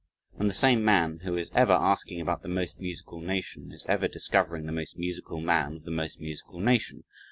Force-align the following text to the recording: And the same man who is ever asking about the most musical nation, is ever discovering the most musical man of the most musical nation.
And 0.39 0.49
the 0.49 0.55
same 0.55 0.83
man 0.83 1.19
who 1.25 1.37
is 1.37 1.51
ever 1.53 1.73
asking 1.73 2.21
about 2.21 2.41
the 2.41 2.47
most 2.47 2.79
musical 2.79 3.19
nation, 3.21 3.71
is 3.71 3.85
ever 3.85 4.07
discovering 4.07 4.65
the 4.65 4.71
most 4.71 4.97
musical 4.97 5.39
man 5.39 5.75
of 5.75 5.83
the 5.83 5.91
most 5.91 6.19
musical 6.19 6.59
nation. 6.59 7.03